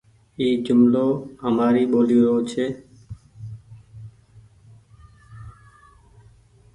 اي 0.39 0.47
جملو 0.65 1.07
همآري 1.43 1.83
ٻولي 1.91 2.17
رو 2.27 2.35
ڇي۔ 2.49 2.65